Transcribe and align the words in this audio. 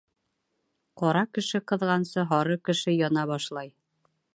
Ҡара 1.01 1.21
кеше 1.39 1.63
ҡыҙғансы, 1.73 2.27
һары 2.33 2.59
кеше 2.71 2.97
яна 3.01 3.29
башлай. 3.35 3.75